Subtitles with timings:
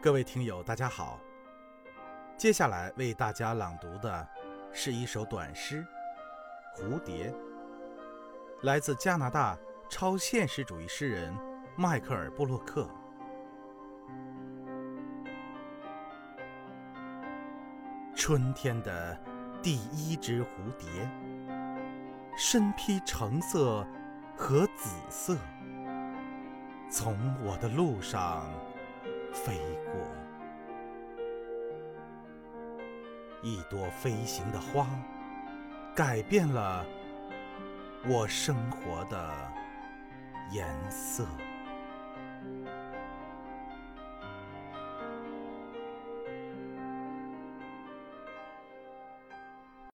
[0.00, 1.18] 各位听友，大家好。
[2.36, 4.28] 接下来为大家朗读的
[4.72, 5.84] 是一首短诗
[6.80, 7.32] 《蝴蝶》，
[8.62, 9.58] 来自加拿大
[9.90, 11.34] 超现实主义诗人
[11.76, 12.88] 迈克尔·布洛克。
[18.14, 19.20] 春天的
[19.60, 21.10] 第一只蝴蝶，
[22.36, 23.84] 身披橙色
[24.36, 25.36] 和紫色，
[26.88, 28.48] 从我的路上。
[33.42, 34.86] 一朵飞行的花，
[35.94, 36.84] 改变了
[38.06, 39.32] 我生活的
[40.50, 41.26] 颜色。